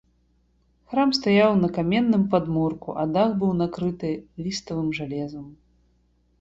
[0.93, 4.13] Храм стаяў на каменным падмурку, а дах быў накрыты
[4.47, 5.45] ліставым жалезам.